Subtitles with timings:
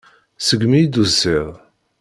[0.47, 1.51] Segmi i d-tusiḍ.